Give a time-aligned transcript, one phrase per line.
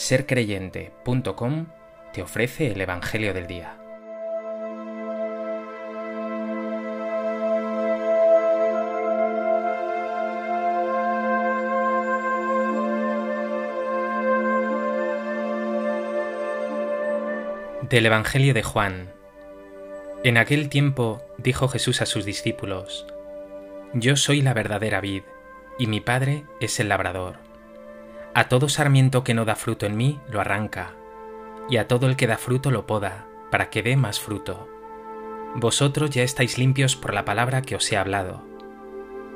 [0.00, 1.66] sercreyente.com
[2.14, 3.76] te ofrece el Evangelio del Día.
[17.82, 19.12] Del Evangelio de Juan.
[20.24, 23.06] En aquel tiempo dijo Jesús a sus discípulos,
[23.92, 25.24] Yo soy la verdadera vid,
[25.78, 27.49] y mi Padre es el labrador.
[28.32, 30.94] A todo sarmiento que no da fruto en mí lo arranca,
[31.68, 34.68] y a todo el que da fruto lo poda, para que dé más fruto.
[35.56, 38.44] Vosotros ya estáis limpios por la palabra que os he hablado.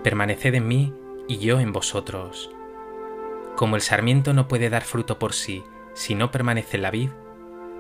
[0.05, 0.95] Permaneced en mí
[1.27, 2.53] y yo en vosotros.
[3.57, 5.65] Como el sarmiento no puede dar fruto por sí
[5.95, 7.11] si no permanece en la vid,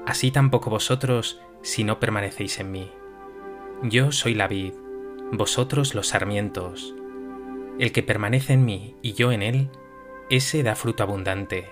[0.06, 2.90] así tampoco vosotros si no permanecéis en mí.
[3.82, 4.72] Yo soy la vid,
[5.32, 6.94] vosotros los sarmientos.
[7.78, 9.70] El que permanece en mí y yo en él,
[10.30, 11.70] ese da fruto abundante,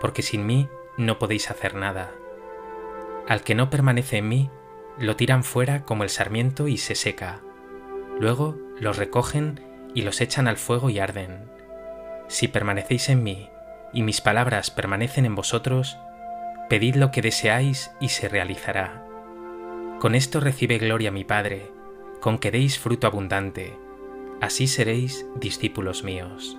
[0.00, 2.12] porque sin mí no podéis hacer nada.
[3.28, 4.50] Al que no permanece en mí,
[4.98, 7.40] lo tiran fuera como el sarmiento y se seca.
[8.18, 9.60] Luego los recogen
[9.94, 11.50] y los echan al fuego y arden.
[12.28, 13.50] Si permanecéis en mí
[13.92, 15.98] y mis palabras permanecen en vosotros,
[16.68, 19.04] pedid lo que deseáis y se realizará.
[19.98, 21.72] Con esto recibe gloria mi Padre,
[22.20, 23.76] con que deis fruto abundante,
[24.40, 26.58] así seréis discípulos míos.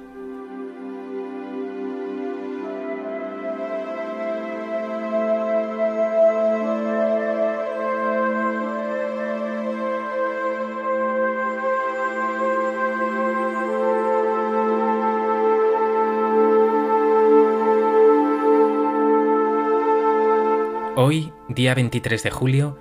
[20.98, 22.78] Hoy, día 23 de julio,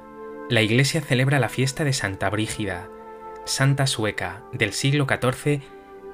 [0.49, 2.89] la Iglesia celebra la fiesta de Santa Brígida,
[3.45, 5.61] santa sueca del siglo XIV,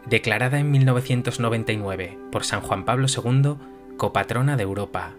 [0.05, 3.55] declarada en 1999 por San Juan Pablo II
[3.97, 5.15] copatrona de Europa.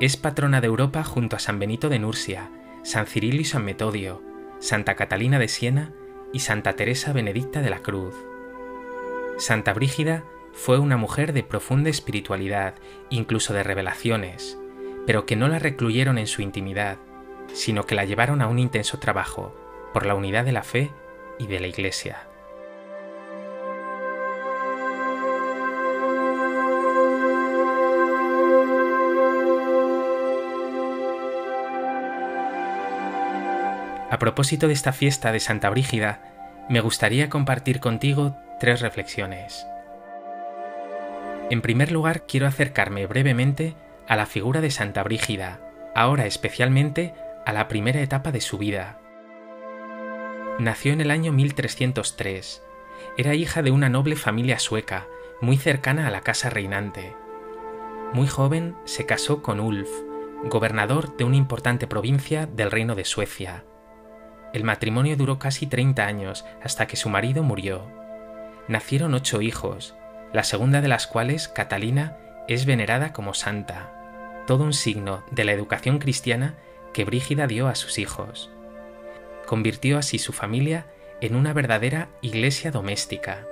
[0.00, 2.48] Es patrona de Europa junto a San Benito de Nursia,
[2.82, 4.22] San Cirilo y San Metodio,
[4.60, 5.92] Santa Catalina de Siena
[6.32, 8.14] y Santa Teresa Benedicta de la Cruz.
[9.36, 10.24] Santa Brígida
[10.54, 12.76] fue una mujer de profunda espiritualidad,
[13.10, 14.58] incluso de revelaciones,
[15.06, 16.98] pero que no la recluyeron en su intimidad,
[17.52, 19.54] sino que la llevaron a un intenso trabajo
[19.92, 20.90] por la unidad de la fe
[21.38, 22.26] y de la Iglesia.
[34.10, 36.20] A propósito de esta fiesta de Santa Brígida,
[36.68, 39.66] me gustaría compartir contigo tres reflexiones.
[41.50, 43.74] En primer lugar, quiero acercarme brevemente
[44.08, 45.60] a la figura de Santa Brígida,
[45.94, 48.98] ahora especialmente a la primera etapa de su vida.
[50.58, 52.62] Nació en el año 1303.
[53.18, 55.06] Era hija de una noble familia sueca,
[55.40, 57.14] muy cercana a la casa reinante.
[58.12, 59.88] Muy joven se casó con Ulf,
[60.44, 63.64] gobernador de una importante provincia del reino de Suecia.
[64.52, 67.90] El matrimonio duró casi 30 años hasta que su marido murió.
[68.68, 69.94] Nacieron ocho hijos,
[70.32, 72.16] la segunda de las cuales, Catalina,
[72.48, 73.95] es venerada como santa
[74.46, 76.54] todo un signo de la educación cristiana
[76.92, 78.50] que Brígida dio a sus hijos.
[79.46, 80.86] Convirtió así su familia
[81.20, 83.46] en una verdadera iglesia doméstica.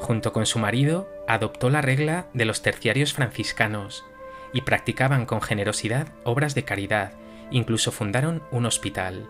[0.00, 4.04] Junto con su marido, adoptó la regla de los terciarios franciscanos
[4.52, 7.12] y practicaban con generosidad obras de caridad,
[7.50, 9.28] incluso fundaron un hospital.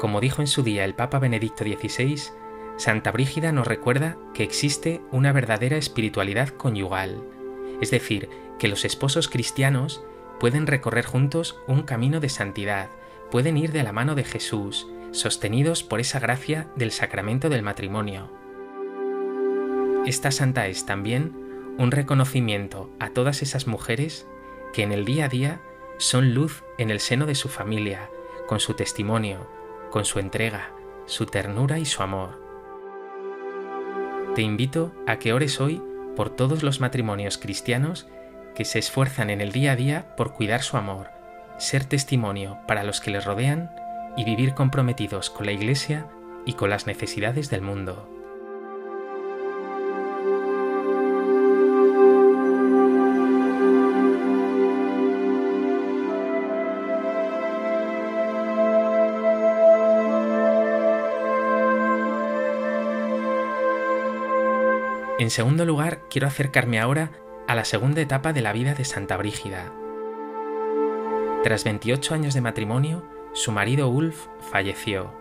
[0.00, 2.20] Como dijo en su día el Papa Benedicto XVI,
[2.76, 7.22] Santa Brígida nos recuerda que existe una verdadera espiritualidad conyugal,
[7.82, 10.04] es decir, que los esposos cristianos
[10.38, 12.90] pueden recorrer juntos un camino de santidad,
[13.30, 18.30] pueden ir de la mano de Jesús, sostenidos por esa gracia del sacramento del matrimonio.
[20.06, 24.28] Esta santa es también un reconocimiento a todas esas mujeres
[24.72, 25.60] que en el día a día
[25.98, 28.10] son luz en el seno de su familia,
[28.46, 29.48] con su testimonio,
[29.90, 30.70] con su entrega,
[31.06, 32.40] su ternura y su amor.
[34.36, 35.82] Te invito a que ores hoy
[36.16, 38.06] por todos los matrimonios cristianos
[38.54, 41.08] que se esfuerzan en el día a día por cuidar su amor,
[41.58, 43.70] ser testimonio para los que les rodean
[44.16, 46.06] y vivir comprometidos con la Iglesia
[46.44, 48.11] y con las necesidades del mundo.
[65.22, 67.12] En segundo lugar, quiero acercarme ahora
[67.46, 69.72] a la segunda etapa de la vida de Santa Brígida.
[71.44, 75.14] Tras 28 años de matrimonio, su marido Ulf falleció.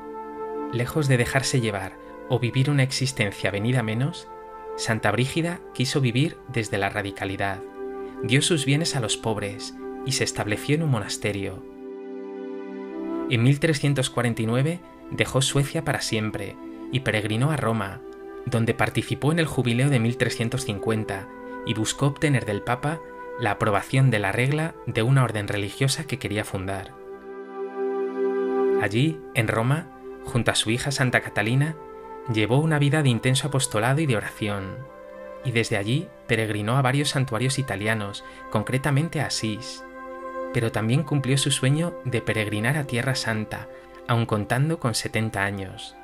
[0.73, 1.97] Lejos de dejarse llevar
[2.29, 4.27] o vivir una existencia venida menos,
[4.75, 7.61] Santa Brígida quiso vivir desde la radicalidad,
[8.23, 9.75] dio sus bienes a los pobres
[10.07, 11.63] y se estableció en un monasterio.
[13.29, 14.79] En 1349
[15.11, 16.55] dejó Suecia para siempre
[16.91, 18.01] y peregrinó a Roma,
[18.45, 21.27] donde participó en el jubileo de 1350
[21.65, 22.99] y buscó obtener del Papa
[23.39, 26.93] la aprobación de la regla de una orden religiosa que quería fundar.
[28.81, 29.89] Allí, en Roma,
[30.25, 31.75] junto a su hija Santa Catalina,
[32.33, 34.77] llevó una vida de intenso apostolado y de oración,
[35.43, 39.83] y desde allí peregrinó a varios santuarios italianos, concretamente a Asís,
[40.53, 43.67] pero también cumplió su sueño de peregrinar a Tierra Santa,
[44.07, 45.95] aun contando con 70 años.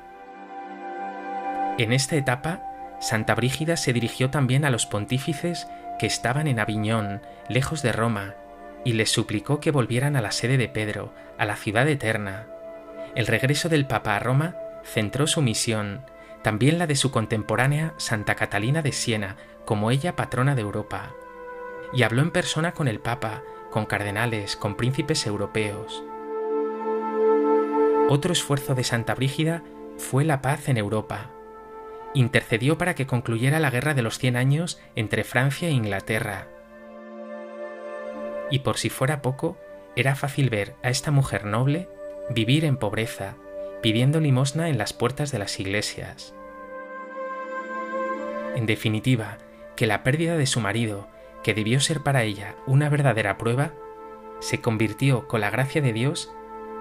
[1.78, 2.60] En esta etapa,
[3.00, 5.68] Santa Brígida se dirigió también a los pontífices
[6.00, 8.34] que estaban en Aviñón, lejos de Roma,
[8.84, 12.48] y les suplicó que volvieran a la sede de Pedro, a la ciudad eterna.
[13.14, 16.04] El regreso del Papa a Roma centró su misión,
[16.42, 21.14] también la de su contemporánea Santa Catalina de Siena, como ella patrona de Europa.
[21.92, 26.02] Y habló en persona con el Papa, con cardenales, con príncipes europeos.
[28.08, 29.62] Otro esfuerzo de Santa Brígida
[29.96, 31.30] fue la paz en Europa.
[32.14, 36.48] Intercedió para que concluyera la guerra de los Cien Años entre Francia e Inglaterra.
[38.50, 39.58] Y por si fuera poco,
[39.94, 41.88] era fácil ver a esta mujer noble
[42.30, 43.34] vivir en pobreza,
[43.82, 46.34] pidiendo limosna en las puertas de las iglesias.
[48.56, 49.38] En definitiva,
[49.76, 51.08] que la pérdida de su marido
[51.42, 53.72] que debió ser para ella una verdadera prueba,
[54.40, 56.32] se convirtió con la gracia de Dios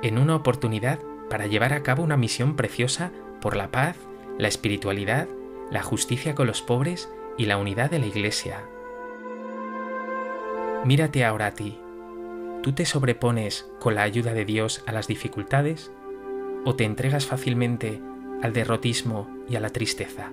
[0.01, 0.99] en una oportunidad
[1.29, 3.95] para llevar a cabo una misión preciosa por la paz,
[4.37, 5.27] la espiritualidad,
[5.71, 8.63] la justicia con los pobres y la unidad de la Iglesia.
[10.85, 11.79] Mírate ahora a ti.
[12.63, 15.91] ¿Tú te sobrepones con la ayuda de Dios a las dificultades
[16.65, 18.01] o te entregas fácilmente
[18.41, 20.31] al derrotismo y a la tristeza?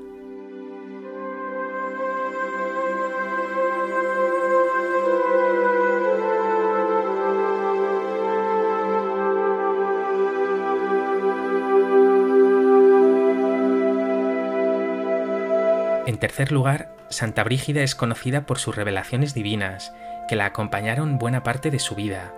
[16.24, 19.92] Tercer lugar, Santa Brígida es conocida por sus revelaciones divinas,
[20.26, 22.32] que la acompañaron buena parte de su vida.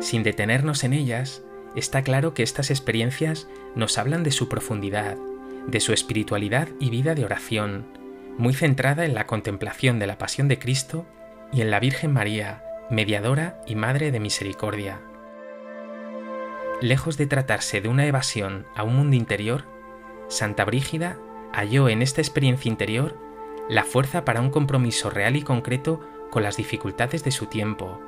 [0.00, 1.42] Sin detenernos en ellas,
[1.76, 5.18] está claro que estas experiencias nos hablan de su profundidad,
[5.66, 7.84] de su espiritualidad y vida de oración,
[8.38, 11.04] muy centrada en la contemplación de la pasión de Cristo
[11.52, 15.02] y en la Virgen María, mediadora y Madre de Misericordia.
[16.80, 19.66] Lejos de tratarse de una evasión a un mundo interior,
[20.28, 21.18] Santa Brígida
[21.52, 23.18] halló en esta experiencia interior
[23.68, 26.00] la fuerza para un compromiso real y concreto
[26.30, 28.00] con las dificultades de su tiempo,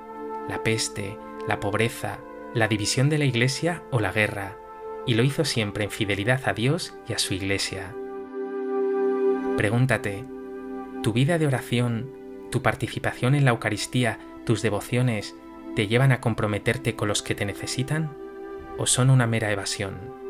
[0.48, 2.18] la peste, la pobreza,
[2.54, 4.56] la división de la Iglesia o la guerra,
[5.06, 7.94] y lo hizo siempre en fidelidad a Dios y a su Iglesia.
[9.56, 10.24] Pregúntate,
[11.02, 12.10] ¿tu vida de oración,
[12.50, 15.36] tu participación en la Eucaristía, tus devociones,
[15.76, 18.16] te llevan a comprometerte con los que te necesitan
[18.78, 20.23] o son una mera evasión?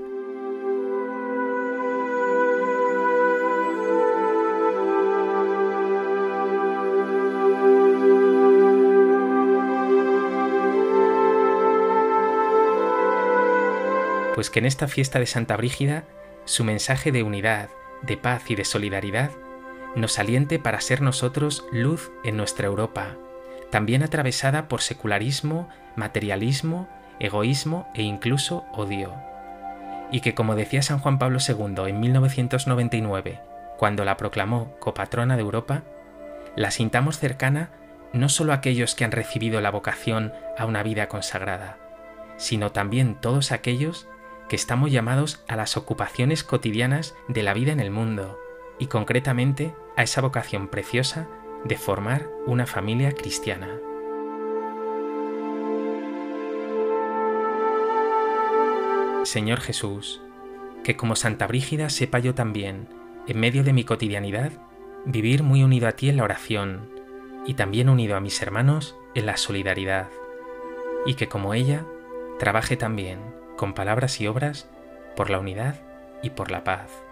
[14.34, 16.04] Pues que en esta fiesta de Santa Brígida
[16.44, 17.70] su mensaje de unidad,
[18.02, 19.30] de paz y de solidaridad
[19.96, 23.16] nos aliente para ser nosotros luz en nuestra Europa,
[23.70, 26.88] también atravesada por secularismo, materialismo,
[27.20, 29.14] egoísmo e incluso odio.
[30.10, 33.40] Y que como decía San Juan Pablo II en 1999,
[33.78, 35.82] cuando la proclamó copatrona de Europa,
[36.56, 37.70] la sintamos cercana
[38.12, 41.78] no solo aquellos que han recibido la vocación a una vida consagrada,
[42.36, 44.08] sino también todos aquellos
[44.48, 48.38] que estamos llamados a las ocupaciones cotidianas de la vida en el mundo
[48.78, 51.28] y concretamente a esa vocación preciosa
[51.64, 53.68] de formar una familia cristiana.
[59.24, 60.20] Señor Jesús,
[60.82, 62.88] que como Santa Brígida sepa yo también,
[63.26, 64.52] en medio de mi cotidianidad,
[65.06, 66.90] vivir muy unido a ti en la oración
[67.46, 70.08] y también unido a mis hermanos en la solidaridad,
[71.06, 71.86] y que como ella,
[72.38, 73.18] trabaje también
[73.56, 74.68] con palabras y obras
[75.16, 75.76] por la unidad
[76.22, 77.03] y por la paz.